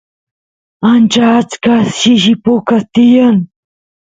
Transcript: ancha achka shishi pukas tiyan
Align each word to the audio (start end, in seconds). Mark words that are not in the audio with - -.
ancha 0.89 1.25
achka 1.39 1.73
shishi 1.97 2.33
pukas 2.43 2.83
tiyan 2.93 3.37